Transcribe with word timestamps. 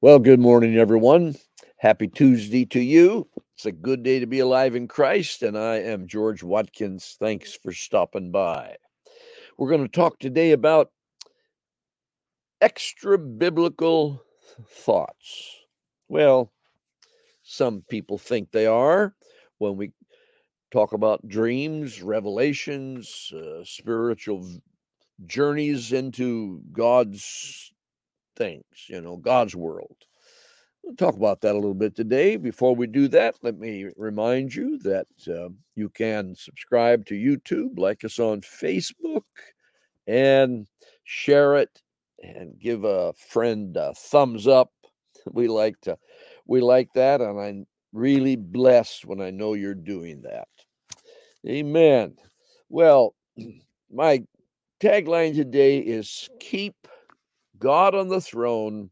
Well, 0.00 0.20
good 0.20 0.38
morning, 0.38 0.76
everyone. 0.76 1.34
Happy 1.78 2.06
Tuesday 2.06 2.64
to 2.66 2.78
you. 2.78 3.28
It's 3.56 3.66
a 3.66 3.72
good 3.72 4.04
day 4.04 4.20
to 4.20 4.26
be 4.26 4.38
alive 4.38 4.76
in 4.76 4.86
Christ, 4.86 5.42
and 5.42 5.58
I 5.58 5.78
am 5.78 6.06
George 6.06 6.40
Watkins. 6.40 7.16
Thanks 7.18 7.52
for 7.52 7.72
stopping 7.72 8.30
by. 8.30 8.76
We're 9.58 9.70
going 9.70 9.82
to 9.82 9.88
talk 9.88 10.20
today 10.20 10.52
about 10.52 10.92
extra 12.60 13.18
biblical 13.18 14.22
thoughts. 14.68 15.56
Well, 16.06 16.52
some 17.42 17.82
people 17.90 18.18
think 18.18 18.52
they 18.52 18.66
are 18.66 19.16
when 19.58 19.76
we 19.76 19.90
talk 20.70 20.92
about 20.92 21.26
dreams, 21.26 22.02
revelations, 22.02 23.32
uh, 23.34 23.64
spiritual 23.64 24.48
journeys 25.26 25.92
into 25.92 26.62
God's 26.70 27.74
things, 28.38 28.64
you 28.86 29.00
know, 29.00 29.16
God's 29.16 29.54
world. 29.54 29.96
We'll 30.82 30.96
talk 30.96 31.16
about 31.16 31.42
that 31.42 31.54
a 31.54 31.58
little 31.58 31.74
bit 31.74 31.94
today. 31.96 32.36
Before 32.36 32.74
we 32.74 32.86
do 32.86 33.08
that, 33.08 33.34
let 33.42 33.58
me 33.58 33.88
remind 33.96 34.54
you 34.54 34.78
that 34.78 35.06
uh, 35.28 35.48
you 35.74 35.90
can 35.90 36.34
subscribe 36.34 37.04
to 37.06 37.14
YouTube, 37.14 37.78
like 37.78 38.04
us 38.04 38.18
on 38.18 38.40
Facebook, 38.40 39.24
and 40.06 40.66
share 41.04 41.56
it 41.56 41.82
and 42.22 42.58
give 42.58 42.84
a 42.84 43.12
friend 43.14 43.76
a 43.76 43.92
thumbs 43.94 44.46
up. 44.46 44.70
We 45.30 45.46
like 45.48 45.78
to 45.82 45.98
we 46.46 46.62
like 46.62 46.88
that 46.94 47.20
and 47.20 47.38
I'm 47.38 47.66
really 47.92 48.36
blessed 48.36 49.04
when 49.04 49.20
I 49.20 49.30
know 49.30 49.52
you're 49.54 49.74
doing 49.74 50.22
that. 50.22 50.48
Amen. 51.46 52.16
Well, 52.70 53.14
my 53.92 54.22
tagline 54.80 55.34
today 55.34 55.78
is 55.78 56.30
keep 56.40 56.76
God 57.58 57.94
on 57.94 58.08
the 58.08 58.20
throne 58.20 58.90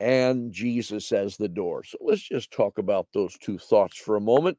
and 0.00 0.52
Jesus 0.52 1.12
as 1.12 1.36
the 1.36 1.48
door. 1.48 1.84
So 1.84 1.98
let's 2.00 2.22
just 2.22 2.50
talk 2.50 2.78
about 2.78 3.06
those 3.14 3.36
two 3.38 3.58
thoughts 3.58 3.96
for 3.96 4.16
a 4.16 4.20
moment 4.20 4.58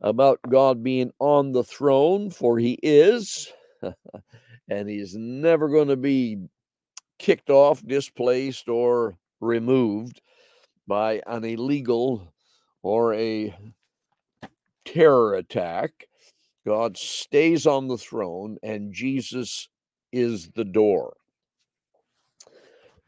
about 0.00 0.40
God 0.48 0.82
being 0.82 1.10
on 1.18 1.52
the 1.52 1.64
throne, 1.64 2.30
for 2.30 2.58
he 2.58 2.78
is, 2.82 3.52
and 4.68 4.88
he's 4.88 5.14
never 5.14 5.68
going 5.68 5.88
to 5.88 5.96
be 5.96 6.38
kicked 7.18 7.50
off, 7.50 7.84
displaced, 7.86 8.68
or 8.68 9.16
removed 9.40 10.20
by 10.86 11.20
an 11.26 11.44
illegal 11.44 12.32
or 12.82 13.14
a 13.14 13.54
terror 14.84 15.34
attack. 15.34 16.08
God 16.64 16.96
stays 16.96 17.66
on 17.66 17.88
the 17.88 17.98
throne, 17.98 18.58
and 18.62 18.92
Jesus 18.92 19.68
is 20.12 20.48
the 20.54 20.64
door. 20.64 21.16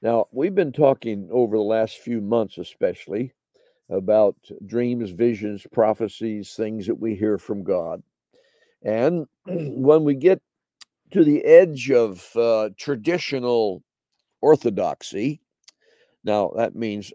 Now, 0.01 0.27
we've 0.31 0.55
been 0.55 0.73
talking 0.73 1.29
over 1.33 1.57
the 1.57 1.63
last 1.63 1.99
few 1.99 2.21
months, 2.21 2.59
especially 2.59 3.33
about 3.91 4.37
dreams, 4.67 5.11
visions, 5.11 5.67
prophecies, 5.73 6.55
things 6.55 6.87
that 6.87 7.01
we 7.01 7.15
hear 7.15 7.39
from 7.39 7.65
God. 7.65 8.03
And 8.83 9.27
when 9.47 10.05
we 10.05 10.15
get 10.15 10.41
to 11.13 11.25
the 11.25 11.45
edge 11.45 11.91
of 11.91 12.29
uh, 12.37 12.71
traditional 12.79 13.83
orthodoxy, 14.41 15.41
now 16.25 16.53
that 16.57 16.77
means 16.77 17.13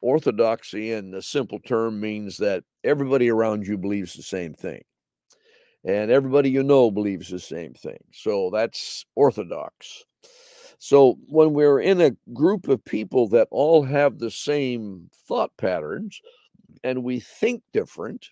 orthodoxy 0.00 0.92
in 0.92 1.10
the 1.10 1.22
simple 1.22 1.60
term 1.60 2.00
means 2.00 2.36
that 2.38 2.64
everybody 2.84 3.30
around 3.30 3.66
you 3.66 3.78
believes 3.78 4.14
the 4.14 4.22
same 4.22 4.54
thing. 4.54 4.82
And 5.84 6.10
everybody 6.10 6.50
you 6.50 6.62
know 6.62 6.90
believes 6.90 7.28
the 7.30 7.38
same 7.38 7.72
thing. 7.74 7.98
So 8.12 8.50
that's 8.52 9.06
orthodox. 9.14 10.04
So 10.78 11.18
when 11.26 11.54
we're 11.54 11.80
in 11.80 12.00
a 12.00 12.16
group 12.32 12.68
of 12.68 12.84
people 12.84 13.28
that 13.28 13.48
all 13.50 13.82
have 13.82 14.18
the 14.18 14.30
same 14.30 15.10
thought 15.26 15.50
patterns 15.56 16.20
and 16.84 17.02
we 17.02 17.20
think 17.20 17.62
different, 17.72 18.28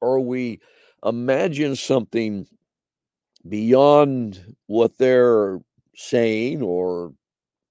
or 0.00 0.20
we 0.20 0.60
imagine 1.04 1.74
something 1.74 2.46
beyond 3.48 4.54
what 4.66 4.98
they're 4.98 5.58
saying 5.96 6.62
or 6.62 7.12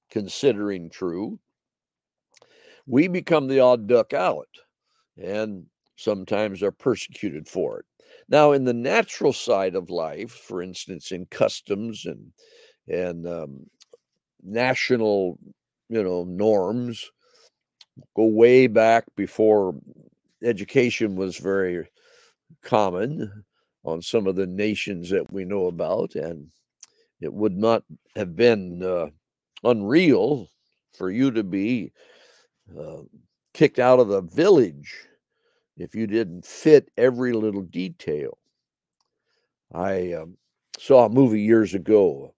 considering 0.10 0.90
true, 0.90 1.40
we 2.86 3.08
become 3.08 3.48
the 3.48 3.62
odd 3.62 3.88
duck 3.88 4.14
out 4.14 4.50
and 5.18 5.66
sometimes 5.96 6.62
are 6.62 6.72
persecuted 6.72 7.48
for 7.48 7.80
it. 7.80 7.86
Now, 8.28 8.52
in 8.52 8.66
the 8.66 8.74
natural 8.74 9.32
side 9.32 9.76
of 9.76 9.90
life, 9.90 10.32
for 10.32 10.62
instance, 10.62 11.12
in 11.12 11.26
customs 11.28 12.06
and 12.06 12.32
and 12.92 13.26
um, 13.28 13.66
national, 14.44 15.40
you 15.90 16.04
know, 16.04 16.24
norms 16.26 17.10
go 18.16 18.26
way 18.26 18.68
back 18.68 19.06
before 19.16 19.76
education 20.44 21.16
was 21.16 21.38
very 21.38 21.88
common 22.64 23.44
on 23.84 24.02
some 24.02 24.28
of 24.28 24.36
the 24.36 24.48
nations 24.48 25.10
that 25.10 25.32
we 25.32 25.46
know 25.46 25.68
about, 25.68 26.16
and 26.16 26.48
it 27.22 27.34
would 27.34 27.58
not 27.58 27.84
have 28.16 28.36
been 28.36 28.84
uh, 28.84 29.08
unreal 29.64 30.48
for 30.98 31.10
you 31.10 31.32
to 31.32 31.44
be 31.44 31.92
uh, 32.78 33.02
kicked 33.54 33.80
out 33.80 34.00
of 34.00 34.08
the 34.10 34.22
village 34.22 34.94
if 35.78 35.96
you 35.96 36.08
didn't 36.08 36.46
fit 36.46 36.90
every 36.98 37.34
little 37.34 37.62
detail. 37.62 38.38
I 39.74 40.14
um, 40.14 40.38
saw 40.78 41.06
a 41.06 41.10
movie 41.10 41.42
years 41.42 41.74
ago 41.74 42.34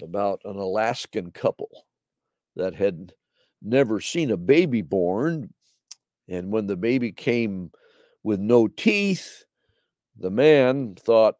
about 0.00 0.40
an 0.44 0.56
Alaskan 0.56 1.30
couple 1.32 1.84
that 2.56 2.74
had 2.74 3.12
never 3.60 4.00
seen 4.00 4.30
a 4.30 4.36
baby 4.36 4.82
born. 4.82 5.52
And 6.28 6.50
when 6.50 6.66
the 6.66 6.76
baby 6.76 7.12
came 7.12 7.70
with 8.22 8.40
no 8.40 8.68
teeth, 8.68 9.44
the 10.18 10.30
man 10.30 10.94
thought, 10.94 11.36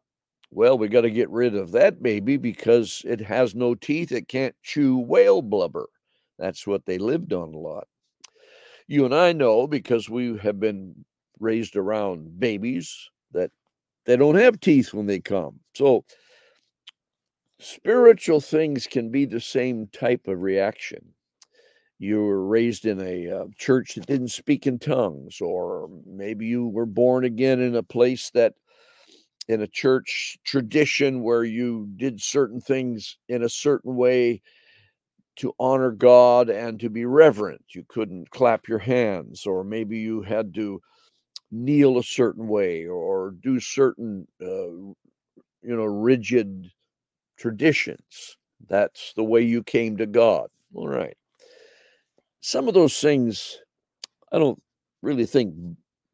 well, 0.51 0.77
we 0.77 0.87
got 0.87 1.01
to 1.01 1.09
get 1.09 1.29
rid 1.29 1.55
of 1.55 1.71
that 1.71 2.03
baby 2.03 2.37
because 2.37 3.01
it 3.05 3.21
has 3.21 3.55
no 3.55 3.73
teeth. 3.73 4.11
It 4.11 4.27
can't 4.27 4.55
chew 4.61 4.97
whale 4.97 5.41
blubber. 5.41 5.87
That's 6.37 6.67
what 6.67 6.85
they 6.85 6.97
lived 6.97 7.33
on 7.33 7.53
a 7.53 7.57
lot. 7.57 7.87
You 8.87 9.05
and 9.05 9.15
I 9.15 9.33
know 9.33 9.65
because 9.65 10.09
we 10.09 10.37
have 10.39 10.59
been 10.59 11.05
raised 11.39 11.75
around 11.75 12.39
babies 12.39 13.09
that 13.31 13.51
they 14.05 14.15
don't 14.15 14.35
have 14.35 14.59
teeth 14.59 14.93
when 14.93 15.07
they 15.07 15.19
come. 15.19 15.59
So 15.75 16.05
spiritual 17.63 18.41
things 18.41 18.87
can 18.87 19.09
be 19.09 19.25
the 19.25 19.39
same 19.39 19.87
type 19.87 20.27
of 20.27 20.41
reaction. 20.41 21.13
You 21.99 22.21
were 22.21 22.45
raised 22.45 22.85
in 22.85 22.99
a 22.99 23.29
uh, 23.29 23.45
church 23.57 23.95
that 23.95 24.07
didn't 24.07 24.29
speak 24.29 24.67
in 24.67 24.79
tongues, 24.79 25.39
or 25.39 25.89
maybe 26.05 26.45
you 26.45 26.67
were 26.67 26.85
born 26.85 27.23
again 27.23 27.61
in 27.61 27.75
a 27.75 27.83
place 27.83 28.29
that, 28.31 28.53
in 29.47 29.61
a 29.61 29.67
church 29.67 30.37
tradition 30.43 31.21
where 31.23 31.43
you 31.43 31.87
did 31.95 32.21
certain 32.21 32.59
things 32.59 33.17
in 33.29 33.43
a 33.43 33.49
certain 33.49 33.95
way 33.95 34.41
to 35.35 35.53
honor 35.59 35.91
God 35.91 36.49
and 36.49 36.79
to 36.79 36.89
be 36.89 37.05
reverent. 37.05 37.63
You 37.69 37.85
couldn't 37.87 38.29
clap 38.31 38.67
your 38.67 38.79
hands, 38.79 39.45
or 39.45 39.63
maybe 39.63 39.97
you 39.97 40.21
had 40.21 40.53
to 40.55 40.81
kneel 41.51 41.97
a 41.97 42.03
certain 42.03 42.47
way 42.47 42.85
or 42.85 43.31
do 43.41 43.59
certain, 43.59 44.27
uh, 44.41 44.45
you 44.45 44.95
know, 45.63 45.85
rigid 45.85 46.69
traditions. 47.37 48.37
That's 48.67 49.13
the 49.15 49.23
way 49.23 49.41
you 49.41 49.63
came 49.63 49.97
to 49.97 50.05
God. 50.05 50.47
All 50.73 50.87
right. 50.87 51.17
Some 52.41 52.67
of 52.67 52.73
those 52.73 52.99
things 52.99 53.59
I 54.31 54.39
don't 54.39 54.61
really 55.01 55.25
think 55.25 55.53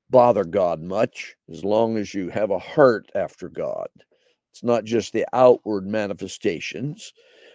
bother 0.10 0.44
God 0.44 0.82
much 0.82 1.36
as 1.50 1.64
long 1.64 1.98
as 1.98 2.14
you 2.14 2.30
have 2.30 2.52
a 2.52 2.60
heart 2.60 3.10
after 3.16 3.50
God. 3.50 3.88
It's 4.52 4.64
not 4.64 4.84
just 4.84 5.14
the 5.14 5.26
outward 5.34 5.88
manifestations. 5.88 7.14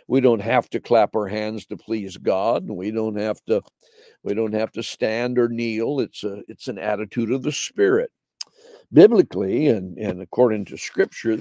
We 0.09 0.21
don't 0.21 0.41
have 0.41 0.71
to 0.71 0.81
clap 0.81 1.15
our 1.17 1.27
hands 1.27 1.67
to 1.67 1.77
please 1.77 2.17
God. 2.17 2.69
We 2.71 2.91
don't 2.91 3.17
have 3.17 3.45
to 3.47 3.63
we 4.23 4.35
don't 4.35 4.55
have 4.55 4.73
to 4.73 4.83
stand 4.83 5.39
or 5.39 5.49
kneel. 5.49 6.01
It's 6.01 6.25
a 6.25 6.43
it's 6.49 6.69
an 6.69 6.79
attitude 6.79 7.31
of 7.31 7.43
the 7.43 7.53
spirit 7.53 8.11
biblically 8.95 9.67
and, 9.67 9.99
and 9.99 10.23
according 10.23 10.65
to 10.65 10.79
scripture, 10.79 11.37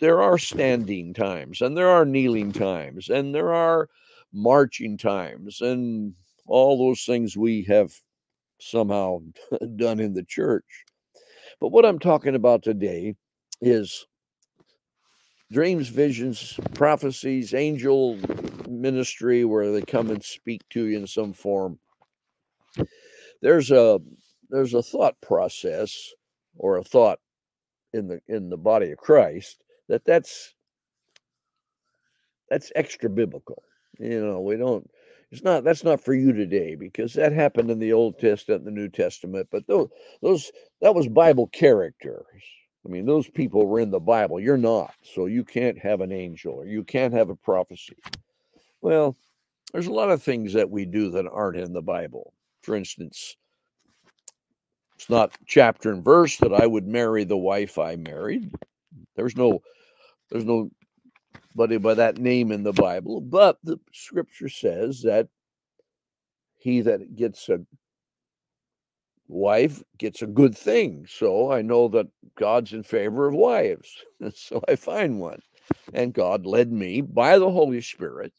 there 0.00 0.22
are 0.22 0.38
standing 0.38 1.12
times 1.12 1.60
and 1.60 1.76
there 1.76 1.88
are 1.88 2.04
kneeling 2.04 2.52
times 2.52 3.10
and 3.10 3.34
there 3.34 3.52
are 3.52 3.88
marching 4.32 4.96
times 4.96 5.60
and 5.60 6.14
all 6.46 6.78
those 6.78 7.04
things 7.04 7.36
we 7.36 7.62
have 7.64 7.92
somehow 8.60 9.20
done 9.76 9.98
in 9.98 10.14
the 10.14 10.22
church. 10.22 10.84
But 11.60 11.68
what 11.68 11.84
I'm 11.84 11.98
talking 11.98 12.36
about 12.36 12.62
today 12.62 13.16
is 13.60 14.06
dreams, 15.52 15.88
visions, 15.88 16.58
prophecies, 16.74 17.54
angel 17.54 18.18
ministry 18.68 19.44
where 19.44 19.72
they 19.72 19.82
come 19.82 20.10
and 20.10 20.22
speak 20.22 20.62
to 20.70 20.84
you 20.84 20.98
in 20.98 21.06
some 21.06 21.32
form. 21.32 21.78
There's 23.42 23.70
a 23.70 24.00
there's 24.50 24.74
a 24.74 24.82
thought 24.82 25.20
process 25.20 26.12
or 26.56 26.76
a 26.78 26.84
thought 26.84 27.18
in 27.92 28.08
the 28.08 28.20
in 28.28 28.48
the 28.48 28.56
body 28.56 28.90
of 28.90 28.98
Christ 28.98 29.62
that 29.88 30.04
that's 30.04 30.54
that's 32.48 32.72
extra 32.74 33.10
biblical. 33.10 33.62
You 33.98 34.24
know, 34.24 34.40
we 34.40 34.56
don't 34.56 34.88
It's 35.30 35.42
not 35.42 35.64
that's 35.64 35.84
not 35.84 36.00
for 36.00 36.14
you 36.14 36.32
today 36.32 36.74
because 36.74 37.14
that 37.14 37.32
happened 37.32 37.70
in 37.70 37.78
the 37.78 37.92
Old 37.92 38.18
Testament 38.18 38.66
and 38.66 38.76
the 38.76 38.80
New 38.80 38.88
Testament, 38.88 39.48
but 39.50 39.66
those 39.66 39.88
those 40.22 40.52
that 40.80 40.94
was 40.94 41.08
Bible 41.08 41.48
characters. 41.48 42.42
I 42.86 42.90
mean, 42.90 43.06
those 43.06 43.28
people 43.28 43.66
were 43.66 43.80
in 43.80 43.90
the 43.90 44.00
Bible. 44.00 44.38
You're 44.38 44.56
not. 44.58 44.94
So 45.02 45.26
you 45.26 45.42
can't 45.42 45.78
have 45.78 46.02
an 46.02 46.12
angel 46.12 46.54
or 46.54 46.66
you 46.66 46.84
can't 46.84 47.14
have 47.14 47.30
a 47.30 47.36
prophecy. 47.36 47.96
Well, 48.82 49.16
there's 49.72 49.86
a 49.86 49.92
lot 49.92 50.10
of 50.10 50.22
things 50.22 50.52
that 50.52 50.68
we 50.70 50.84
do 50.84 51.10
that 51.12 51.26
aren't 51.26 51.56
in 51.58 51.72
the 51.72 51.82
Bible. 51.82 52.34
For 52.62 52.76
instance, 52.76 53.36
it's 54.96 55.10
not 55.10 55.32
chapter 55.46 55.92
and 55.92 56.04
verse 56.04 56.36
that 56.38 56.52
I 56.52 56.66
would 56.66 56.86
marry 56.86 57.24
the 57.24 57.36
wife 57.36 57.78
I 57.78 57.96
married. 57.96 58.50
There's 59.16 59.36
no 59.36 59.62
there's 60.30 60.44
no 60.44 60.70
buddy 61.54 61.78
by 61.78 61.94
that 61.94 62.18
name 62.18 62.50
in 62.52 62.62
the 62.62 62.72
Bible, 62.72 63.20
but 63.20 63.58
the 63.62 63.78
scripture 63.92 64.48
says 64.48 65.02
that 65.02 65.28
he 66.56 66.80
that 66.80 67.14
gets 67.16 67.48
a 67.48 67.60
wife 69.28 69.82
gets 69.98 70.22
a 70.22 70.26
good 70.26 70.56
thing. 70.56 71.06
So 71.08 71.50
I 71.50 71.62
know 71.62 71.88
that 71.88 72.08
God's 72.36 72.72
in 72.72 72.82
favor 72.82 73.26
of 73.26 73.34
wives. 73.34 73.90
so 74.34 74.62
I 74.68 74.76
find 74.76 75.20
one. 75.20 75.40
And 75.92 76.12
God 76.12 76.46
led 76.46 76.70
me 76.72 77.00
by 77.00 77.38
the 77.38 77.50
Holy 77.50 77.80
Spirit 77.80 78.32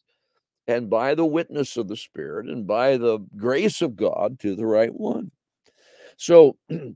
and 0.67 0.89
by 0.89 1.15
the 1.15 1.25
witness 1.25 1.75
of 1.77 1.87
the 1.87 1.97
Spirit 1.97 2.47
and 2.47 2.67
by 2.67 2.97
the 2.97 3.19
grace 3.35 3.81
of 3.81 3.95
God 3.95 4.39
to 4.39 4.55
the 4.55 4.65
right 4.65 4.93
one. 4.93 5.31
So 6.17 6.57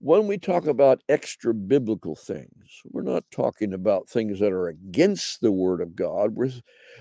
when 0.00 0.26
we 0.26 0.38
talk 0.38 0.66
about 0.66 1.02
extra 1.08 1.54
biblical 1.54 2.14
things, 2.14 2.82
we're 2.90 3.02
not 3.02 3.24
talking 3.30 3.72
about 3.72 4.08
things 4.08 4.38
that 4.40 4.52
are 4.52 4.68
against 4.68 5.40
the 5.40 5.52
word 5.52 5.80
of 5.80 5.96
God. 5.96 6.34
We're 6.34 6.52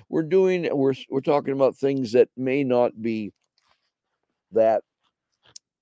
we're 0.09 0.23
doing 0.23 0.69
we're 0.71 0.93
we're 1.09 1.21
talking 1.21 1.53
about 1.53 1.75
things 1.75 2.13
that 2.13 2.29
may 2.37 2.63
not 2.63 3.01
be 3.01 3.31
that 4.51 4.83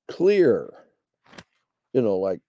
clear. 0.08 0.74
You 1.94 2.02
know, 2.02 2.18
like 2.18 2.40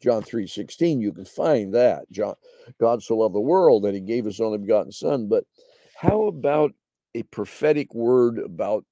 John 0.00 0.22
3 0.22 0.46
16, 0.46 1.00
you 1.00 1.12
can 1.12 1.24
find 1.24 1.74
that. 1.74 2.10
John, 2.10 2.34
God 2.80 3.02
so 3.02 3.16
loved 3.18 3.34
the 3.34 3.40
world 3.40 3.84
that 3.84 3.94
he 3.94 4.00
gave 4.00 4.24
his 4.24 4.40
only 4.40 4.58
begotten 4.58 4.92
son. 4.92 5.28
But 5.28 5.44
how 5.96 6.24
about 6.24 6.72
a 7.14 7.22
prophetic 7.24 7.94
word 7.94 8.38
about 8.38 8.84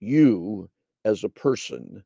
you 0.00 0.68
as 1.04 1.22
a 1.22 1.28
person 1.28 2.02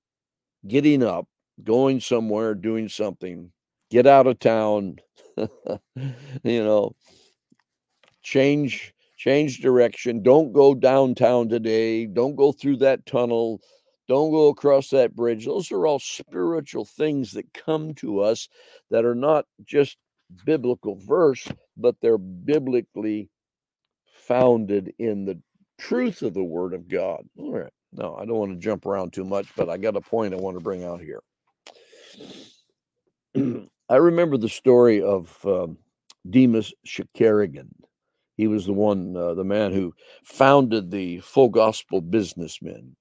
getting 0.69 1.03
up, 1.03 1.27
going 1.63 2.01
somewhere, 2.01 2.55
doing 2.55 2.89
something, 2.89 3.51
get 3.91 4.07
out 4.07 4.27
of 4.27 4.39
town, 4.39 4.97
you 5.37 6.65
know, 6.65 6.93
change 8.23 8.93
change 9.17 9.61
direction, 9.61 10.23
don't 10.23 10.53
go 10.53 10.75
downtown 10.75 11.49
today, 11.49 12.05
don't 12.07 12.37
go 12.37 12.53
through 12.53 12.77
that 12.77 13.07
tunnel, 13.07 13.61
don't 14.09 14.31
go 14.31 14.49
across 14.49 14.91
that 14.91 15.17
bridge. 15.17 15.47
Those 15.47 15.73
are 15.73 15.87
all 15.87 15.99
spiritual 15.99 16.85
things 16.85 17.33
that 17.33 17.53
come 17.55 17.95
to 17.95 18.21
us 18.21 18.49
that 18.91 19.05
are 19.05 19.15
not 19.15 19.47
just 19.65 19.97
biblical 20.45 20.97
verse, 20.97 21.49
but 21.77 21.97
they're 22.01 22.19
biblically 22.19 23.31
founded 24.13 24.93
in 24.99 25.25
the 25.25 25.41
truth 25.79 26.23
of 26.23 26.35
the 26.35 26.45
word 26.45 26.75
of 26.75 26.89
God. 26.89 27.25
All 27.39 27.53
right. 27.53 27.73
No, 27.97 28.17
I 28.17 28.27
don't 28.27 28.39
want 28.39 28.53
to 28.53 28.59
jump 28.59 28.87
around 28.87 29.15
too 29.15 29.25
much, 29.25 29.49
but 29.57 29.71
I 29.71 29.79
got 29.79 29.97
a 29.97 30.03
point 30.03 30.35
I 30.35 30.39
want 30.39 30.57
to 30.57 30.63
bring 30.63 30.85
out 30.85 31.01
here. 31.01 31.23
I 33.91 33.97
remember 33.97 34.39
the 34.39 34.49
story 34.51 35.03
of 35.03 35.39
um, 35.47 35.79
Demos 36.29 36.75
Shakarian. 36.87 37.69
He 38.37 38.49
was 38.49 38.67
the 38.67 38.75
one, 38.75 39.17
uh, 39.17 39.35
the 39.35 39.45
man 39.45 39.73
who 39.73 39.95
founded 40.25 40.91
the 40.91 41.21
Full 41.21 41.51
Gospel 41.51 42.01
Businessmen 42.03 42.97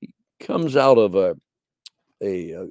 He 0.00 0.46
comes 0.46 0.76
out 0.76 0.98
of 0.98 1.14
a, 1.16 1.36
a, 2.22 2.52
a 2.52 2.68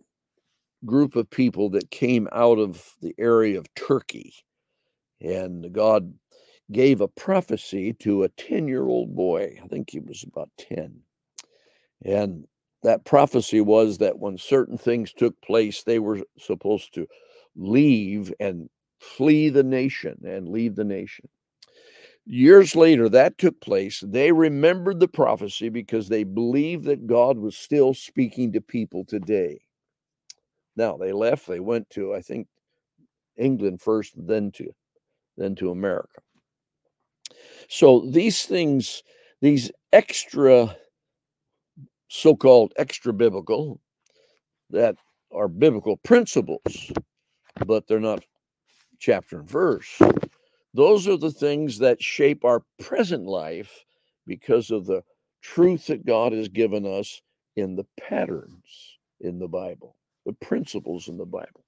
group 0.85 1.15
of 1.15 1.29
people 1.29 1.71
that 1.71 1.91
came 1.91 2.29
out 2.31 2.59
of 2.59 2.93
the 3.01 3.15
area 3.19 3.59
of 3.59 3.73
Turkey. 3.75 4.33
And 5.21 5.73
God 5.73 6.13
gave 6.71 7.01
a 7.01 7.07
prophecy 7.09 7.93
to 8.01 8.23
a 8.23 8.29
10 8.29 8.67
year 8.67 8.85
old 8.87 9.15
boy. 9.15 9.59
I 9.63 9.67
think 9.67 9.91
he 9.91 9.99
was 9.99 10.23
about 10.23 10.49
10. 10.59 11.01
And 12.05 12.45
that 12.83 13.05
prophecy 13.05 13.61
was 13.61 13.97
that 13.99 14.19
when 14.19 14.37
certain 14.37 14.77
things 14.77 15.13
took 15.13 15.39
place, 15.41 15.83
they 15.83 15.99
were 15.99 16.21
supposed 16.37 16.93
to 16.95 17.07
leave 17.55 18.33
and 18.39 18.69
flee 18.99 19.49
the 19.49 19.63
nation 19.63 20.17
and 20.25 20.49
leave 20.49 20.75
the 20.75 20.83
nation. 20.83 21.29
Years 22.25 22.75
later, 22.75 23.09
that 23.09 23.37
took 23.37 23.59
place. 23.59 24.01
They 24.05 24.31
remembered 24.31 24.99
the 24.99 25.09
prophecy 25.09 25.69
because 25.69 26.07
they 26.07 26.23
believed 26.23 26.85
that 26.85 27.05
God 27.05 27.37
was 27.37 27.57
still 27.57 27.93
speaking 27.93 28.53
to 28.53 28.61
people 28.61 29.03
today. 29.05 29.61
Now 30.75 30.97
they 30.97 31.11
left. 31.11 31.47
They 31.47 31.59
went 31.59 31.89
to, 31.91 32.13
I 32.13 32.21
think, 32.21 32.47
England 33.37 33.81
first, 33.81 34.13
then 34.15 34.51
to, 34.53 34.73
then 35.37 35.55
to 35.55 35.71
America. 35.71 36.21
So 37.67 38.07
these 38.09 38.45
things, 38.45 39.03
these 39.41 39.71
extra, 39.91 40.75
so-called 42.13 42.73
extra 42.77 43.13
biblical, 43.13 43.79
that 44.69 44.95
are 45.31 45.47
biblical 45.47 45.97
principles, 45.97 46.91
but 47.65 47.87
they're 47.87 47.99
not 47.99 48.23
chapter 48.99 49.39
and 49.39 49.49
verse 49.49 50.01
those 50.73 51.07
are 51.07 51.17
the 51.17 51.31
things 51.31 51.77
that 51.79 52.01
shape 52.01 52.43
our 52.43 52.63
present 52.79 53.25
life 53.25 53.85
because 54.25 54.71
of 54.71 54.85
the 54.85 55.03
truth 55.41 55.87
that 55.87 56.05
God 56.05 56.33
has 56.33 56.47
given 56.47 56.85
us 56.85 57.21
in 57.55 57.75
the 57.75 57.85
patterns 57.99 58.97
in 59.19 59.37
the 59.37 59.47
Bible, 59.47 59.95
the 60.25 60.33
principles 60.33 61.07
in 61.07 61.17
the 61.17 61.25
Bible. 61.25 61.63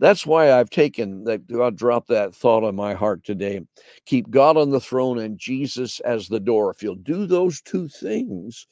That's 0.00 0.26
why 0.26 0.52
I've 0.52 0.70
taken 0.70 1.24
that 1.24 1.46
God 1.46 1.76
dropped 1.76 2.08
that 2.08 2.34
thought 2.34 2.64
on 2.64 2.74
my 2.74 2.94
heart 2.94 3.22
today. 3.22 3.60
Keep 4.06 4.30
God 4.30 4.56
on 4.56 4.70
the 4.70 4.80
throne 4.80 5.18
and 5.18 5.38
Jesus 5.38 6.00
as 6.00 6.26
the 6.26 6.40
door. 6.40 6.70
If 6.70 6.82
you'll 6.82 6.96
do 6.96 7.26
those 7.26 7.60
two 7.60 7.86
things, 7.86 8.66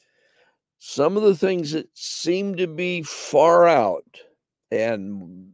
some 0.79 1.17
of 1.17 1.23
the 1.23 1.35
things 1.35 1.71
that 1.71 1.89
seem 1.93 2.55
to 2.55 2.67
be 2.67 3.01
far 3.03 3.67
out 3.67 4.05
and 4.71 5.51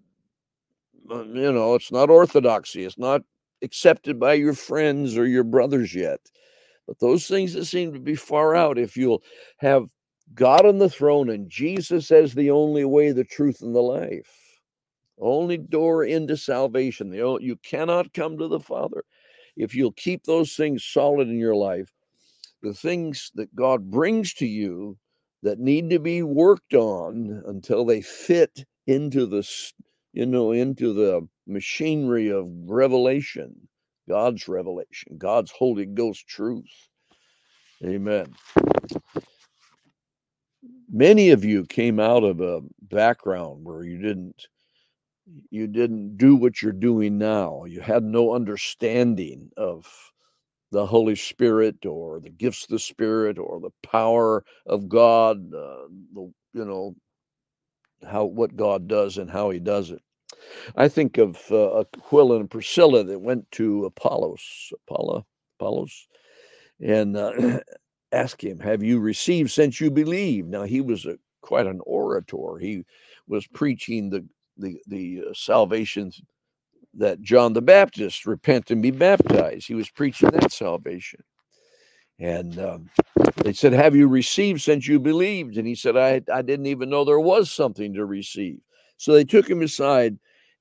uh, 1.10 1.24
you 1.24 1.52
know, 1.52 1.75
it's 1.75 1.92
not 1.92 2.10
orthodoxy, 2.10 2.84
it's 2.84 2.98
not 2.98 3.22
accepted 3.62 4.20
by 4.20 4.34
your 4.34 4.54
friends 4.54 5.18
or 5.18 5.28
your 5.28 5.44
brothers 5.44 5.94
yet. 5.94 6.20
But 6.88 7.00
those 7.00 7.27
things 7.27 7.53
that 7.53 7.65
seem 7.65 7.94
to 7.94 8.00
be 8.00 8.15
far 8.15 8.56
out, 8.56 8.77
if 8.77 8.98
you'll 8.98 9.24
have 9.58 9.89
God 10.34 10.65
on 10.65 10.80
the 10.80 10.89
throne 10.89 11.30
and 11.30 11.50
Jesus 11.50 12.12
as 12.12 12.34
the 12.34 12.51
only 12.51 12.86
way, 12.86 13.12
the 13.12 13.24
truth, 13.24 13.62
and 13.62 13.75
the 13.75 13.82
life, 13.82 14.60
only 15.20 15.58
door 15.58 16.03
into 16.03 16.36
salvation. 16.36 17.13
You 17.13 17.58
cannot 17.63 18.13
come 18.13 18.38
to 18.38 18.48
the 18.48 18.60
Father 18.60 19.03
if 19.56 19.75
you'll 19.75 19.94
keep 19.94 20.24
those 20.24 20.56
things 20.56 20.84
solid 20.84 21.27
in 21.30 21.38
your 21.38 21.56
life. 21.56 21.94
The 22.62 22.74
things 22.74 23.32
that 23.36 23.56
God 23.56 23.92
brings 23.92 24.34
to 24.36 24.48
you 24.48 24.98
that 25.43 25.59
need 25.59 25.89
to 25.91 26.00
be 26.00 26.23
worked 26.23 26.73
on 26.73 27.43
until 27.45 27.85
they 27.85 28.01
fit 28.01 28.65
into 28.88 29.25
the 29.25 29.47
you 30.13 30.27
know, 30.27 30.51
into 30.51 30.93
the 30.93 31.27
machinery 31.47 32.29
of 32.29 32.47
revelation, 32.65 33.67
God's 34.07 34.47
revelation, 34.47 35.17
God's 35.17 35.51
Holy 35.51 35.85
Ghost 35.85 36.27
truth. 36.27 36.89
Amen. 37.83 38.33
Many 40.91 41.31
of 41.31 41.43
you 41.43 41.65
came 41.65 42.00
out 42.00 42.23
of 42.23 42.39
a 42.39 42.62
background 42.81 43.65
where 43.65 43.83
you 43.83 43.97
didn't 43.97 44.47
you 45.50 45.67
didn't 45.67 46.17
do 46.17 46.35
what 46.35 46.62
you're 46.62 46.71
doing 46.71 47.17
now. 47.17 47.63
You 47.65 47.81
had 47.81 48.03
no 48.03 48.33
understanding 48.33 49.50
of 49.57 50.12
the 50.74 50.88
Holy 50.88 51.15
Spirit 51.15 51.86
or 51.86 52.20
the 52.20 52.32
gifts 52.32 52.63
of 52.63 52.70
the 52.70 52.80
Spirit 52.80 53.38
or 53.38 53.62
the 53.62 53.72
power 53.84 54.44
of 54.65 54.89
God, 54.89 55.38
uh, 55.53 55.88
the 56.13 56.34
you 56.53 56.65
know 56.65 56.96
how 58.08 58.25
what 58.25 58.56
God 58.56 58.88
does 58.88 59.18
and 59.18 59.30
how 59.30 59.51
He 59.51 59.60
does 59.60 59.92
it. 59.92 60.01
I 60.75 60.88
think 60.89 61.20
of 61.20 61.39
uh, 61.51 61.82
Aquila 61.82 62.39
and 62.39 62.50
Priscilla 62.50 63.03
that 63.03 63.20
went 63.20 63.50
to 63.51 63.86
Apollos, 63.86 64.74
Apollo, 64.88 65.25
Apollos, 65.60 66.08
and 66.82 67.15
uh, 67.15 67.60
asked 68.12 68.44
him, 68.44 68.60
"Have 68.60 68.84
you 68.84 69.00
received 69.00 69.51
since 69.51 69.80
you 69.80 69.92
believe?" 69.92 70.48
Now 70.48 70.63
he 70.63 70.82
was 70.82 71.06
a, 71.06 71.18
quite 71.42 71.68
an 71.68 71.82
orator. 71.86 72.58
He 72.60 72.84
was 73.27 73.46
preaching 73.48 74.10
the 74.10 74.25
the 74.58 74.82
the 74.88 75.22
uh, 75.30 75.34
salvation 75.36 76.12
that 76.95 77.21
John 77.21 77.53
the 77.53 77.62
Baptist 77.62 78.25
repent 78.25 78.71
and 78.71 78.81
be 78.81 78.91
baptized. 78.91 79.67
He 79.67 79.75
was 79.75 79.89
preaching 79.89 80.29
that 80.31 80.51
salvation. 80.51 81.23
And 82.19 82.59
um, 82.59 82.89
they 83.43 83.53
said, 83.53 83.73
Have 83.73 83.95
you 83.95 84.07
received 84.07 84.62
since 84.62 84.88
you 84.88 85.00
believed? 85.00 85.57
And 85.57 85.67
he 85.67 85.75
said, 85.75 85.97
I, 85.97 86.21
I 86.31 86.41
didn't 86.41 86.67
even 86.67 86.89
know 86.89 87.03
there 87.03 87.19
was 87.19 87.51
something 87.51 87.93
to 87.95 88.05
receive. 88.05 88.59
So 88.97 89.13
they 89.13 89.23
took 89.23 89.50
him 89.50 89.62
aside 89.62 90.17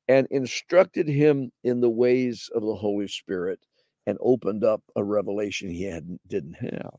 and 0.09 0.27
instructed 0.31 1.09
him 1.09 1.53
in 1.63 1.81
the 1.81 1.91
ways 1.91 2.51
of 2.55 2.63
the 2.63 2.75
Holy 2.75 3.09
Spirit 3.09 3.61
and 4.07 4.19
opened 4.21 4.65
up 4.65 4.83
a 4.97 5.05
revelation 5.05 5.71
he 5.71 5.85
hadn't 5.85 6.21
didn't 6.27 6.55
have. 6.55 6.99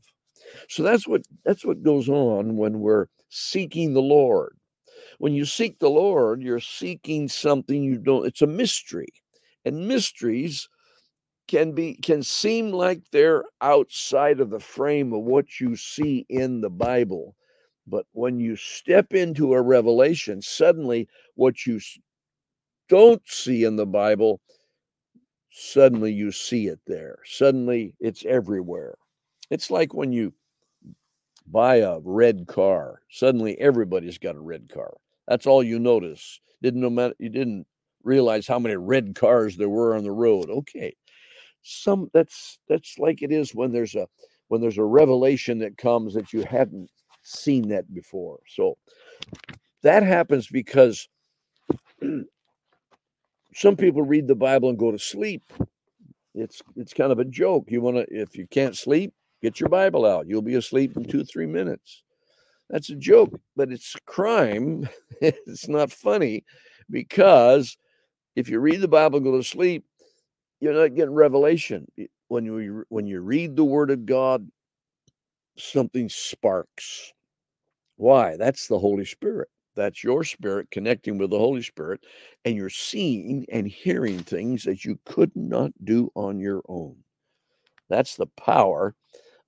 So 0.68 0.82
that's 0.82 1.06
what 1.06 1.22
that's 1.44 1.64
what 1.64 1.82
goes 1.82 2.08
on 2.08 2.56
when 2.56 2.80
we're 2.80 3.06
seeking 3.28 3.92
the 3.92 4.02
Lord. 4.02 4.56
When 5.18 5.34
you 5.34 5.44
seek 5.44 5.78
the 5.78 5.90
Lord, 5.90 6.42
you're 6.42 6.60
seeking 6.60 7.28
something 7.28 7.82
you 7.82 7.98
don't 7.98 8.26
it's 8.26 8.42
a 8.42 8.46
mystery. 8.46 9.12
And 9.64 9.88
mysteries 9.88 10.68
can 11.46 11.72
be 11.72 11.94
can 11.94 12.22
seem 12.22 12.70
like 12.70 13.02
they're 13.10 13.44
outside 13.60 14.40
of 14.40 14.50
the 14.50 14.60
frame 14.60 15.12
of 15.12 15.22
what 15.22 15.60
you 15.60 15.76
see 15.76 16.26
in 16.28 16.60
the 16.60 16.70
Bible. 16.70 17.36
But 17.86 18.06
when 18.12 18.40
you 18.40 18.56
step 18.56 19.12
into 19.12 19.52
a 19.52 19.62
revelation, 19.62 20.40
suddenly 20.40 21.08
what 21.34 21.66
you 21.66 21.80
don't 22.88 23.22
see 23.26 23.64
in 23.64 23.76
the 23.76 23.86
Bible, 23.86 24.40
suddenly 25.50 26.12
you 26.12 26.32
see 26.32 26.68
it 26.68 26.80
there. 26.86 27.18
Suddenly 27.24 27.94
it's 28.00 28.24
everywhere. 28.24 28.96
It's 29.50 29.70
like 29.70 29.92
when 29.92 30.12
you 30.12 30.32
buy 31.46 31.76
a 31.76 32.00
red 32.00 32.46
car, 32.46 33.02
suddenly 33.10 33.58
everybody's 33.60 34.18
got 34.18 34.36
a 34.36 34.40
red 34.40 34.70
car. 34.72 34.94
That's 35.28 35.46
all 35.46 35.62
you 35.62 35.78
notice. 35.78 36.40
Didn't 36.62 36.80
no 36.80 36.90
matter 36.90 37.14
you 37.18 37.28
didn't 37.28 37.66
realize 38.04 38.46
how 38.46 38.58
many 38.58 38.76
red 38.76 39.14
cars 39.14 39.56
there 39.56 39.68
were 39.68 39.96
on 39.96 40.04
the 40.04 40.12
road. 40.12 40.50
Okay. 40.50 40.94
Some 41.62 42.10
that's 42.12 42.58
that's 42.68 42.98
like 42.98 43.22
it 43.22 43.32
is 43.32 43.54
when 43.54 43.72
there's 43.72 43.94
a 43.94 44.06
when 44.48 44.60
there's 44.60 44.78
a 44.78 44.84
revelation 44.84 45.58
that 45.60 45.78
comes 45.78 46.14
that 46.14 46.32
you 46.32 46.42
hadn't 46.42 46.90
seen 47.22 47.68
that 47.68 47.92
before. 47.92 48.38
So 48.46 48.76
that 49.82 50.02
happens 50.02 50.46
because 50.46 51.08
some 53.54 53.76
people 53.76 54.02
read 54.02 54.28
the 54.28 54.34
Bible 54.34 54.68
and 54.68 54.78
go 54.78 54.92
to 54.92 54.98
sleep. 54.98 55.42
It's 56.34 56.60
it's 56.76 56.92
kind 56.92 57.12
of 57.12 57.18
a 57.18 57.24
joke. 57.24 57.64
You 57.68 57.80
want 57.80 57.96
to 57.96 58.06
if 58.10 58.36
you 58.36 58.46
can't 58.46 58.76
sleep, 58.76 59.14
get 59.42 59.58
your 59.58 59.70
Bible 59.70 60.04
out. 60.04 60.26
You'll 60.26 60.42
be 60.42 60.56
asleep 60.56 60.96
in 60.96 61.04
2-3 61.04 61.48
minutes. 61.48 62.02
That's 62.70 62.90
a 62.90 62.96
joke, 62.96 63.38
but 63.56 63.70
it's 63.72 63.94
crime. 64.06 64.88
it's 65.20 65.68
not 65.68 65.92
funny 65.92 66.44
because 66.90 67.76
if 68.36 68.48
you 68.48 68.60
read 68.60 68.80
the 68.80 68.88
Bible 68.88 69.20
go 69.20 69.36
to 69.36 69.44
sleep, 69.44 69.84
you're 70.60 70.74
not 70.74 70.94
getting 70.94 71.14
revelation. 71.14 71.86
When 72.28 72.44
you 72.44 72.84
when 72.88 73.06
you 73.06 73.20
read 73.20 73.56
the 73.56 73.64
word 73.64 73.90
of 73.90 74.06
God, 74.06 74.48
something 75.58 76.08
sparks. 76.08 77.12
Why? 77.96 78.36
That's 78.36 78.66
the 78.66 78.78
Holy 78.78 79.04
Spirit. 79.04 79.48
That's 79.76 80.04
your 80.04 80.22
spirit 80.24 80.70
connecting 80.70 81.18
with 81.18 81.30
the 81.30 81.38
Holy 81.38 81.62
Spirit, 81.62 82.04
and 82.44 82.56
you're 82.56 82.70
seeing 82.70 83.44
and 83.50 83.66
hearing 83.66 84.20
things 84.20 84.64
that 84.64 84.84
you 84.84 84.98
could 85.04 85.32
not 85.34 85.72
do 85.82 86.10
on 86.14 86.38
your 86.38 86.62
own. 86.68 86.96
That's 87.88 88.16
the 88.16 88.26
power 88.26 88.94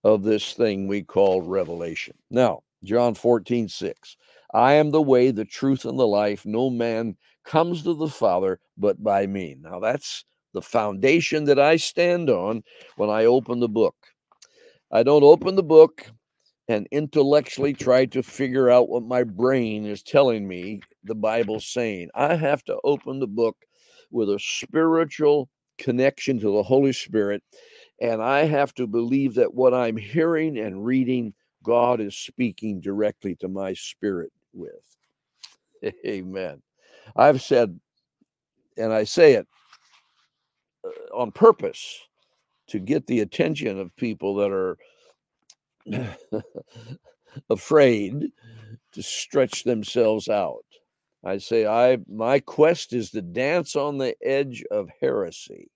of 0.04 0.22
this 0.22 0.52
thing 0.54 0.88
we 0.88 1.02
call 1.02 1.42
revelation. 1.42 2.16
Now, 2.30 2.62
John 2.84 3.14
14, 3.14 3.68
6. 3.68 4.16
I 4.56 4.72
am 4.72 4.90
the 4.90 5.02
way, 5.02 5.32
the 5.32 5.44
truth, 5.44 5.84
and 5.84 5.98
the 5.98 6.06
life. 6.06 6.46
No 6.46 6.70
man 6.70 7.18
comes 7.44 7.82
to 7.82 7.92
the 7.92 8.08
Father 8.08 8.58
but 8.78 9.04
by 9.04 9.26
me. 9.26 9.54
Now, 9.60 9.80
that's 9.80 10.24
the 10.54 10.62
foundation 10.62 11.44
that 11.44 11.58
I 11.58 11.76
stand 11.76 12.30
on 12.30 12.62
when 12.96 13.10
I 13.10 13.26
open 13.26 13.60
the 13.60 13.68
book. 13.68 13.94
I 14.90 15.02
don't 15.02 15.24
open 15.24 15.56
the 15.56 15.62
book 15.62 16.10
and 16.68 16.88
intellectually 16.90 17.74
try 17.74 18.06
to 18.06 18.22
figure 18.22 18.70
out 18.70 18.88
what 18.88 19.02
my 19.02 19.24
brain 19.24 19.84
is 19.84 20.02
telling 20.02 20.48
me 20.48 20.80
the 21.04 21.14
Bible's 21.14 21.66
saying. 21.66 22.08
I 22.14 22.34
have 22.34 22.64
to 22.64 22.78
open 22.82 23.20
the 23.20 23.26
book 23.26 23.58
with 24.10 24.30
a 24.30 24.40
spiritual 24.40 25.50
connection 25.76 26.40
to 26.40 26.50
the 26.50 26.62
Holy 26.62 26.94
Spirit, 26.94 27.42
and 28.00 28.22
I 28.22 28.44
have 28.44 28.72
to 28.76 28.86
believe 28.86 29.34
that 29.34 29.52
what 29.52 29.74
I'm 29.74 29.98
hearing 29.98 30.56
and 30.56 30.82
reading, 30.82 31.34
God 31.62 32.00
is 32.00 32.16
speaking 32.16 32.80
directly 32.80 33.34
to 33.40 33.48
my 33.48 33.74
spirit 33.74 34.32
with. 34.56 34.96
Amen. 36.06 36.62
I've 37.14 37.42
said, 37.42 37.78
and 38.76 38.92
I 38.92 39.04
say 39.04 39.34
it 39.34 39.46
uh, 40.84 41.16
on 41.16 41.30
purpose 41.32 42.00
to 42.68 42.78
get 42.78 43.06
the 43.06 43.20
attention 43.20 43.78
of 43.78 43.94
people 43.96 44.34
that 44.36 44.50
are 44.50 44.76
afraid 47.50 48.32
to 48.92 49.02
stretch 49.02 49.64
themselves 49.64 50.28
out. 50.28 50.64
I 51.24 51.38
say, 51.38 51.66
I 51.66 51.98
my 52.08 52.40
quest 52.40 52.92
is 52.92 53.10
to 53.10 53.22
dance 53.22 53.76
on 53.76 53.98
the 53.98 54.14
edge 54.22 54.64
of 54.70 54.88
heresy. 55.00 55.68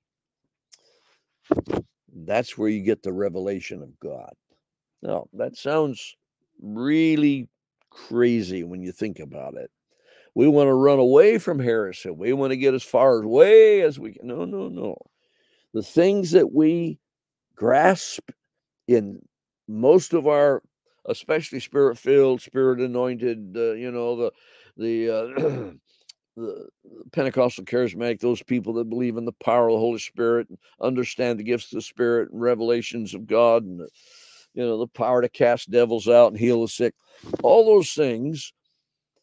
That's 2.12 2.56
where 2.58 2.68
you 2.68 2.82
get 2.82 3.02
the 3.02 3.12
revelation 3.12 3.82
of 3.82 3.98
God. 4.00 4.32
Now, 5.02 5.26
that 5.32 5.56
sounds 5.56 6.16
really 6.60 7.48
crazy 7.90 8.64
when 8.64 8.82
you 8.82 8.92
think 8.92 9.18
about 9.18 9.54
it. 9.54 9.70
We 10.34 10.48
want 10.48 10.68
to 10.68 10.74
run 10.74 10.98
away 10.98 11.38
from 11.38 11.58
heresy. 11.58 12.10
We 12.10 12.32
want 12.32 12.52
to 12.52 12.56
get 12.56 12.74
as 12.74 12.82
far 12.82 13.20
away 13.20 13.82
as 13.82 13.98
we 13.98 14.12
can. 14.12 14.28
No, 14.28 14.44
no, 14.44 14.68
no. 14.68 14.96
The 15.74 15.82
things 15.82 16.30
that 16.32 16.52
we 16.52 16.98
grasp 17.56 18.30
in 18.88 19.20
most 19.68 20.14
of 20.14 20.26
our 20.26 20.62
especially 21.06 21.60
spirit 21.60 21.96
filled 21.96 22.40
spirit 22.40 22.80
anointed 22.80 23.54
uh, 23.56 23.72
you 23.72 23.90
know 23.90 24.16
the 24.16 24.32
the 24.76 25.10
uh, 25.10 25.72
the 26.36 26.68
pentecostal 27.12 27.64
charismatic 27.64 28.20
those 28.20 28.42
people 28.42 28.72
that 28.72 28.88
believe 28.88 29.16
in 29.16 29.24
the 29.24 29.32
power 29.32 29.68
of 29.68 29.74
the 29.74 29.78
holy 29.78 29.98
spirit 29.98 30.48
and 30.48 30.58
understand 30.80 31.38
the 31.38 31.44
gifts 31.44 31.72
of 31.72 31.76
the 31.76 31.82
spirit 31.82 32.30
and 32.30 32.40
revelations 32.40 33.14
of 33.14 33.26
god 33.26 33.64
and 33.64 33.80
the, 33.80 33.88
you 34.54 34.62
know 34.62 34.78
the 34.78 34.86
power 34.86 35.22
to 35.22 35.28
cast 35.28 35.70
devils 35.70 36.08
out 36.08 36.32
and 36.32 36.40
heal 36.40 36.62
the 36.62 36.68
sick 36.68 36.94
all 37.42 37.64
those 37.64 37.92
things 37.92 38.52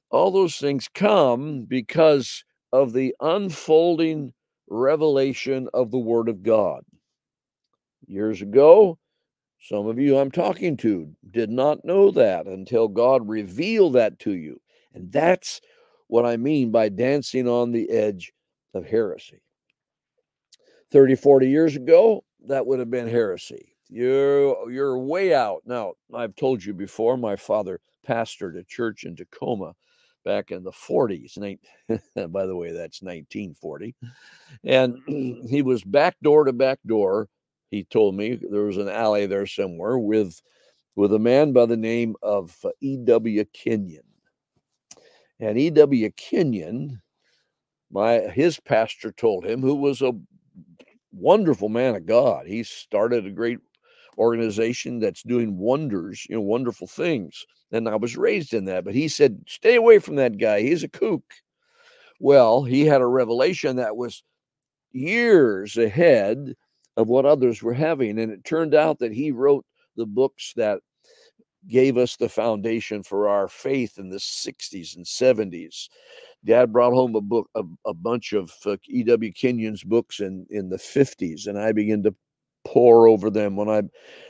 all 0.09 0.31
those 0.31 0.57
things 0.57 0.87
come 0.93 1.63
because 1.63 2.43
of 2.71 2.93
the 2.93 3.13
unfolding 3.19 4.33
revelation 4.69 5.67
of 5.73 5.91
the 5.91 5.97
word 5.97 6.29
of 6.29 6.43
god 6.43 6.83
years 8.07 8.41
ago 8.41 8.97
some 9.59 9.87
of 9.87 9.99
you 9.99 10.17
I'm 10.17 10.31
talking 10.31 10.77
to 10.77 11.11
did 11.31 11.49
not 11.49 11.83
know 11.83 12.11
that 12.11 12.47
until 12.47 12.87
God 12.87 13.27
revealed 13.27 13.93
that 13.93 14.19
to 14.19 14.31
you. 14.31 14.61
And 14.93 15.11
that's 15.11 15.61
what 16.07 16.25
I 16.25 16.37
mean 16.37 16.71
by 16.71 16.89
dancing 16.89 17.47
on 17.47 17.71
the 17.71 17.89
edge 17.89 18.31
of 18.73 18.85
heresy. 18.85 19.41
30, 20.91 21.15
40 21.15 21.49
years 21.49 21.75
ago, 21.75 22.23
that 22.47 22.65
would 22.65 22.79
have 22.79 22.91
been 22.91 23.07
heresy. 23.07 23.75
You're, 23.89 24.69
you're 24.71 24.97
way 24.99 25.33
out. 25.33 25.61
Now, 25.65 25.93
I've 26.13 26.35
told 26.35 26.63
you 26.63 26.73
before, 26.73 27.17
my 27.17 27.35
father 27.35 27.79
pastored 28.07 28.57
a 28.57 28.63
church 28.63 29.03
in 29.03 29.15
Tacoma 29.15 29.73
back 30.25 30.51
in 30.51 30.63
the 30.63 30.71
40s. 30.71 31.37
By 32.31 32.45
the 32.45 32.55
way, 32.55 32.71
that's 32.71 33.01
1940. 33.01 33.95
And 34.63 34.97
he 35.49 35.61
was 35.61 35.83
back 35.83 36.15
door 36.21 36.45
to 36.45 36.53
back 36.53 36.79
door 36.85 37.29
he 37.71 37.83
told 37.83 38.15
me 38.15 38.35
there 38.35 38.63
was 38.63 38.77
an 38.77 38.89
alley 38.89 39.25
there 39.25 39.45
somewhere 39.45 39.97
with 39.97 40.41
with 40.95 41.13
a 41.13 41.19
man 41.19 41.53
by 41.53 41.65
the 41.65 41.77
name 41.77 42.15
of 42.23 42.57
uh, 42.63 42.69
E.W. 42.81 43.45
Kenyon. 43.53 44.03
And 45.39 45.59
E.W. 45.59 46.09
Kenyon, 46.17 47.01
my 47.91 48.19
his 48.19 48.59
pastor 48.59 49.11
told 49.11 49.45
him, 49.45 49.61
who 49.61 49.75
was 49.75 50.01
a 50.01 50.13
wonderful 51.11 51.69
man 51.69 51.95
of 51.95 52.05
God. 52.05 52.47
He 52.47 52.63
started 52.63 53.25
a 53.25 53.31
great 53.31 53.59
organization 54.17 54.99
that's 54.99 55.23
doing 55.23 55.57
wonders, 55.57 56.25
you 56.29 56.35
know, 56.35 56.41
wonderful 56.41 56.87
things. 56.87 57.45
And 57.71 57.87
I 57.87 57.95
was 57.95 58.17
raised 58.17 58.53
in 58.53 58.65
that, 58.65 58.85
but 58.85 58.95
he 58.95 59.07
said, 59.07 59.41
stay 59.47 59.75
away 59.75 59.99
from 59.99 60.15
that 60.15 60.37
guy. 60.37 60.61
He's 60.61 60.83
a 60.83 60.89
kook. 60.89 61.23
Well, 62.19 62.63
he 62.63 62.85
had 62.85 63.01
a 63.01 63.07
revelation 63.07 63.75
that 63.75 63.95
was 63.95 64.23
years 64.91 65.77
ahead 65.77 66.55
of 66.95 67.07
what 67.07 67.25
others 67.25 67.61
were 67.61 67.73
having. 67.73 68.19
And 68.19 68.31
it 68.31 68.43
turned 68.43 68.73
out 68.73 68.99
that 68.99 69.13
he 69.13 69.31
wrote 69.31 69.65
the 69.95 70.05
books 70.05 70.53
that 70.55 70.79
gave 71.67 71.97
us 71.97 72.15
the 72.15 72.29
foundation 72.29 73.03
for 73.03 73.27
our 73.27 73.47
faith 73.47 73.97
in 73.97 74.09
the 74.09 74.17
60s 74.17 74.95
and 74.95 75.05
70s. 75.05 75.89
Dad 76.45 76.71
brought 76.71 76.93
home 76.93 77.15
a 77.15 77.21
book, 77.21 77.49
a, 77.55 77.63
a 77.85 77.93
bunch 77.93 78.33
of 78.33 78.51
uh, 78.65 78.77
E.W. 78.87 79.33
Kenyon's 79.33 79.83
books 79.83 80.19
in, 80.19 80.45
in 80.49 80.69
the 80.69 80.77
50s, 80.77 81.47
and 81.47 81.59
I 81.59 81.71
began 81.71 82.03
to 82.03 82.15
pour 82.65 83.07
over 83.07 83.29
them 83.29 83.55
when 83.55 83.69
I 83.69 83.83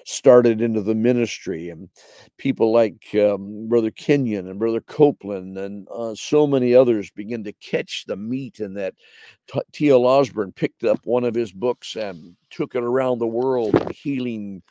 started 0.06 0.62
into 0.62 0.82
the 0.82 0.96
ministry. 0.96 1.70
And 1.70 1.90
people 2.38 2.72
like 2.72 3.08
um, 3.16 3.68
Brother 3.68 3.92
Kenyon 3.92 4.48
and 4.48 4.60
Brother 4.60 4.82
Copeland 4.82 5.58
and 5.58 5.88
uh, 5.94 6.16
so 6.16 6.48
many 6.48 6.74
others 6.74 7.10
begin 7.12 7.44
to 7.44 7.54
catch 7.54 8.06
the 8.06 8.16
meat 8.16 8.60
in 8.60 8.74
that. 8.76 8.94
T.L. 9.72 10.06
Osborn 10.06 10.52
picked 10.52 10.84
up 10.84 11.00
one 11.06 11.24
of 11.24 11.36
his 11.36 11.52
books 11.52 11.96
and 11.96 12.36
took 12.50 12.76
it 12.76 12.84
around 12.84 13.20
the 13.20 13.28
world, 13.28 13.92
healing 13.92 14.62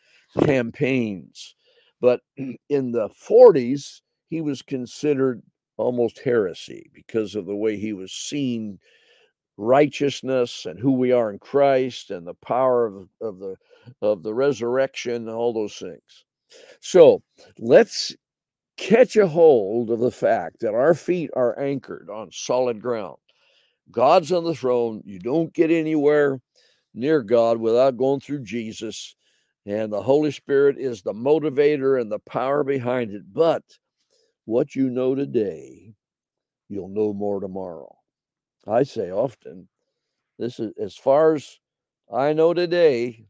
campaigns. 0.44 1.54
But 2.00 2.20
in 2.36 2.92
the 2.92 3.08
40s, 3.08 4.00
he 4.28 4.40
was 4.40 4.62
considered 4.62 5.42
almost 5.76 6.18
heresy 6.18 6.90
because 6.94 7.34
of 7.34 7.46
the 7.46 7.56
way 7.56 7.76
he 7.76 7.92
was 7.92 8.12
seen 8.12 8.78
righteousness 9.56 10.66
and 10.66 10.78
who 10.78 10.92
we 10.92 11.12
are 11.12 11.30
in 11.30 11.38
Christ 11.38 12.10
and 12.10 12.26
the 12.26 12.34
power 12.34 12.86
of, 12.86 13.08
of 13.20 13.38
the 13.38 13.56
of 14.02 14.22
the 14.22 14.34
resurrection 14.34 15.28
all 15.28 15.52
those 15.52 15.76
things. 15.76 16.24
So 16.80 17.22
let's 17.58 18.14
catch 18.76 19.16
a 19.16 19.26
hold 19.26 19.90
of 19.90 20.00
the 20.00 20.10
fact 20.10 20.60
that 20.60 20.74
our 20.74 20.94
feet 20.94 21.30
are 21.34 21.58
anchored 21.58 22.08
on 22.10 22.30
solid 22.32 22.80
ground. 22.82 23.16
God's 23.90 24.32
on 24.32 24.44
the 24.44 24.54
throne. 24.54 25.02
You 25.04 25.18
don't 25.18 25.52
get 25.52 25.70
anywhere 25.70 26.40
near 26.94 27.22
God 27.22 27.58
without 27.58 27.96
going 27.96 28.20
through 28.20 28.42
Jesus. 28.42 29.14
And 29.64 29.92
the 29.92 30.02
Holy 30.02 30.30
Spirit 30.30 30.76
is 30.78 31.02
the 31.02 31.12
motivator 31.12 32.00
and 32.00 32.10
the 32.10 32.20
power 32.20 32.64
behind 32.64 33.12
it. 33.12 33.22
But 33.32 33.62
what 34.44 34.74
you 34.74 34.90
know 34.90 35.14
today, 35.14 35.94
you'll 36.68 36.88
know 36.88 37.12
more 37.12 37.40
tomorrow. 37.40 37.95
I 38.66 38.82
say 38.82 39.10
often, 39.10 39.68
this 40.38 40.58
is 40.58 40.72
as 40.80 40.96
far 40.96 41.34
as 41.34 41.58
I 42.12 42.32
know 42.32 42.54
today, 42.54 43.26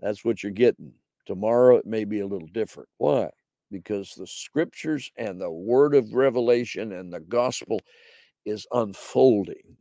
that's 0.00 0.24
what 0.24 0.42
you're 0.42 0.52
getting. 0.52 0.92
Tomorrow 1.26 1.76
it 1.76 1.86
may 1.86 2.04
be 2.04 2.20
a 2.20 2.26
little 2.26 2.48
different. 2.48 2.88
Why? 2.98 3.30
Because 3.70 4.14
the 4.14 4.26
scriptures 4.26 5.10
and 5.16 5.40
the 5.40 5.50
word 5.50 5.94
of 5.94 6.14
revelation 6.14 6.92
and 6.92 7.12
the 7.12 7.20
gospel 7.20 7.80
is 8.46 8.66
unfolding 8.72 9.76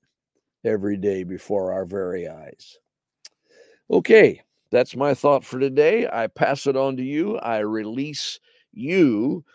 every 0.66 0.98
day 0.98 1.24
before 1.24 1.72
our 1.72 1.86
very 1.86 2.28
eyes. 2.28 2.80
Okay, 3.90 4.42
that's 4.72 4.96
my 4.96 5.14
thought 5.14 5.46
for 5.46 5.60
today. 5.60 6.08
I 6.12 6.28
pass 6.28 6.68
it 6.68 6.76
on 6.76 6.98
to 6.98 7.04
you. 7.04 7.38
I 7.38 7.60
release 7.60 8.40
you 8.74 9.46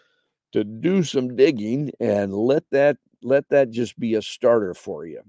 to 0.53 0.65
do 0.65 1.03
some 1.03 1.37
digging 1.37 1.91
and 2.01 2.33
let 2.33 2.65
that 2.71 2.97
let 3.23 3.49
that 3.51 3.71
just 3.71 3.99
be 3.99 4.15
a 4.15 4.23
starter 4.23 4.75
for 4.75 5.07
you. 5.07 5.23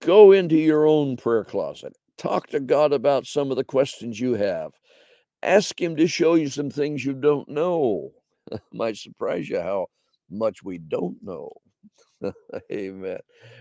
Go 0.00 0.32
into 0.32 0.56
your 0.56 0.86
own 0.86 1.16
prayer 1.16 1.44
closet. 1.44 1.96
Talk 2.18 2.48
to 2.48 2.60
God 2.60 2.92
about 2.92 3.26
some 3.26 3.50
of 3.50 3.56
the 3.56 3.64
questions 3.64 4.20
you 4.20 4.34
have. 4.34 4.72
Ask 5.42 5.80
him 5.80 5.96
to 5.96 6.06
show 6.06 6.34
you 6.34 6.48
some 6.48 6.70
things 6.70 7.04
you 7.04 7.12
don't 7.12 7.48
know. 7.48 8.10
Might 8.72 8.96
surprise 8.96 9.48
you 9.48 9.60
how 9.60 9.86
much 10.30 10.62
we 10.62 10.78
don't 10.78 11.16
know. 11.22 11.50
Amen. 12.72 13.18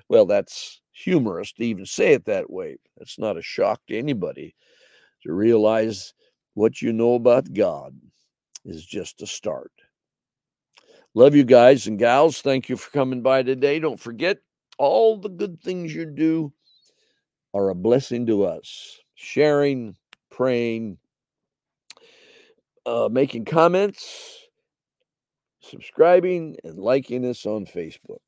Well, 0.09 0.25
that's 0.25 0.81
humorous 0.91 1.51
to 1.53 1.63
even 1.63 1.85
say 1.85 2.13
it 2.13 2.25
that 2.25 2.49
way. 2.49 2.77
It's 2.97 3.19
not 3.19 3.37
a 3.37 3.41
shock 3.41 3.81
to 3.87 3.97
anybody 3.97 4.55
to 5.23 5.33
realize 5.33 6.13
what 6.53 6.81
you 6.81 6.93
know 6.93 7.15
about 7.15 7.53
God 7.53 7.95
is 8.63 8.85
just 8.85 9.21
a 9.21 9.27
start. 9.27 9.71
Love 11.17 11.33
you 11.33 11.45
guys 11.45 11.87
and 11.87 11.97
gals. 11.97 12.41
Thank 12.41 12.67
you 12.67 12.75
for 12.75 12.91
coming 12.91 13.21
by 13.21 13.41
today. 13.41 13.79
Don't 13.79 13.99
forget, 13.99 14.37
all 14.77 15.15
the 15.15 15.29
good 15.29 15.61
things 15.61 15.95
you 15.95 16.05
do 16.05 16.51
are 17.53 17.69
a 17.69 17.75
blessing 17.75 18.25
to 18.25 18.43
us. 18.43 18.99
Sharing, 19.15 19.95
praying, 20.29 20.97
uh, 22.85 23.07
making 23.09 23.45
comments, 23.45 24.39
subscribing, 25.61 26.57
and 26.65 26.77
liking 26.77 27.25
us 27.25 27.45
on 27.45 27.65
Facebook. 27.65 28.19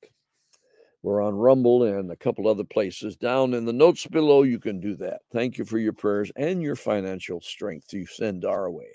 We're 1.03 1.21
on 1.21 1.35
Rumble 1.35 1.83
and 1.83 2.09
a 2.09 2.15
couple 2.15 2.47
other 2.47 2.63
places. 2.63 3.17
Down 3.17 3.53
in 3.53 3.65
the 3.65 3.73
notes 3.73 4.07
below, 4.07 4.43
you 4.43 4.59
can 4.59 4.79
do 4.79 4.95
that. 4.95 5.23
Thank 5.33 5.57
you 5.57 5.65
for 5.65 5.77
your 5.77 5.91
prayers 5.91 6.31
and 6.37 6.63
your 6.63 6.77
financial 6.77 7.41
strength 7.41 7.91
you 7.91 8.05
send 8.05 8.45
our 8.45 8.71
way. 8.71 8.87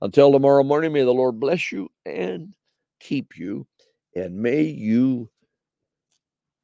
Until 0.00 0.32
tomorrow 0.32 0.64
morning, 0.64 0.94
may 0.94 1.04
the 1.04 1.12
Lord 1.12 1.38
bless 1.38 1.70
you 1.70 1.90
and 2.06 2.54
keep 3.02 3.36
you, 3.36 3.66
and 4.14 4.36
may 4.36 4.62
you 4.62 5.30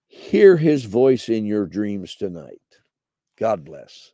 hear 0.07 0.57
his 0.57 0.85
voice 0.85 1.29
in 1.29 1.47
your 1.47 1.67
dreams 1.67 2.15
tonight. 2.17 2.61
God 3.39 3.65
bless. 3.65 4.13